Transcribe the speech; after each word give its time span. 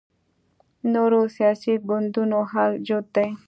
نورو 0.93 1.21
سیاسي 1.37 1.73
ګوندونو 1.89 2.39
حال 2.51 2.71
جوت 2.87 3.05
دی 3.15 3.27